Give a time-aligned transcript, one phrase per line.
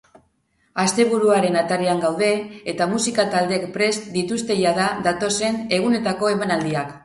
[0.83, 2.31] Asteburuaren atarian gaude
[2.73, 6.95] eta musika taldeek prest dituzte jada datozen egunetako emanaldiak.